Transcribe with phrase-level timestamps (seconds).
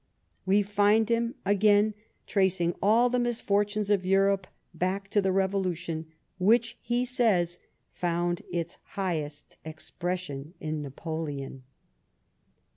[0.47, 1.93] We find him acfain
[2.25, 6.07] tracing all the misfortunes of Europe back to the Revolution,"
[6.49, 7.59] which," he says,"
[7.93, 11.61] found its highest expression in Napoleon."